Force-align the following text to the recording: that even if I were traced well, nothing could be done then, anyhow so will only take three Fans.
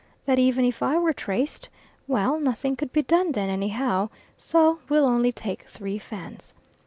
that 0.25 0.39
even 0.39 0.65
if 0.65 0.81
I 0.81 0.97
were 0.97 1.13
traced 1.13 1.69
well, 2.07 2.39
nothing 2.39 2.75
could 2.75 2.91
be 2.91 3.03
done 3.03 3.33
then, 3.33 3.51
anyhow 3.51 4.09
so 4.35 4.79
will 4.89 5.05
only 5.05 5.31
take 5.31 5.65
three 5.69 5.99
Fans. 5.99 6.55